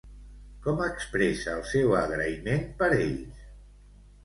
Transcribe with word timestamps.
Com 0.63 0.79
expressa 0.85 1.53
el 1.59 1.61
seu 1.73 1.95
agraïment 1.99 2.67
per 2.83 2.91
ells? 2.99 3.49